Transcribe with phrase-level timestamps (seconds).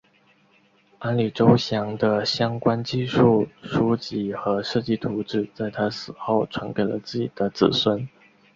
[0.97, 8.09] 安里周祥的相关技术书籍和设计图纸在他死后传给了自己的子孙。